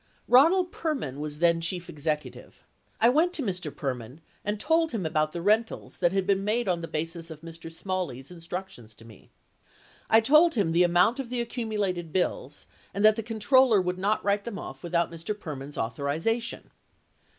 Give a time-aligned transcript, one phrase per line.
[0.27, 2.63] Ronald Perman was then chief executive.
[2.99, 3.69] I went to Mr.
[3.69, 7.71] Perman and told him about the rentals that had made on the basis of Mr.
[7.71, 9.29] Smalley's instructions to me.
[10.09, 14.23] I told him the amount of the accumulated bills and that the controller would not
[14.25, 15.35] write them off without Mr.
[15.37, 16.71] Perman's authorization.
[16.73, 16.73] 75 25 Hearings 12325 32.
[16.73, 16.73] 76 Id.